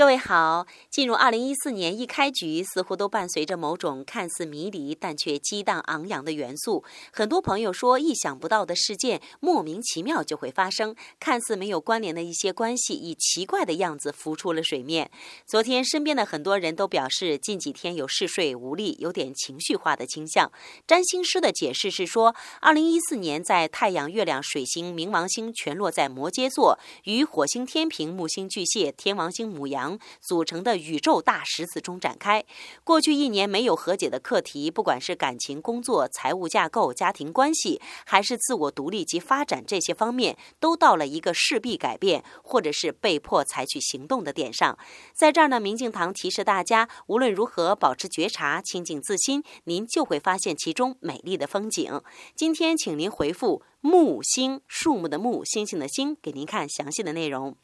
[0.00, 6.82] 各位好，进入二零一四年一开局，似乎都伴随着某种看似迷离但却激荡昂扬的元素。
[7.12, 15.10] 很多朋友说，意想不到的事件莫名其妙就会发生，看似没有关联的一些关系，以奇怪的样子浮出了水面。
[15.46, 20.50] 昨天，身边的很多人都表示，近几天有嗜睡无力，有点情绪化的倾向。
[20.86, 29.89] 占星师的解释是说，二零一四年在太阳、月亮、水星、冥王星全落在摩羯座，与火星天平、木星巨蟹、天王星母羊。
[30.20, 32.44] 组成的宇宙大十字中展开。
[32.84, 44.78] 过去一年没有和解的课题，不管是感情、工作、财务架构、家庭关系，还是自我独立及发展这些方面，都到了一个势必改变，或者是被迫采取行动的点上。
[45.14, 52.00] 在这儿呢，明镜堂提示大家，无论如何保持觉察、清净自心，您就会发现其中美丽的风景。
[52.34, 57.56] 今天，请您回复木星，树木的木，星星的星，给您看详细的内容。